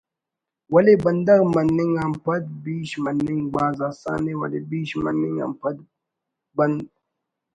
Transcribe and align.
ولے 0.73 0.95
بندغ 1.03 1.39
مننگ 1.55 1.93
آن 2.03 2.11
پد 2.25 2.43
بیش 2.63 2.89
مننگ 3.03 3.41
بھاز 3.53 3.77
آسانءِ 3.87 4.33
ولے 4.39 4.59
بیش 4.69 4.89
مننگ 5.03 5.37
آن 5.45 5.51
پد 5.61 5.77
بند 6.57 6.79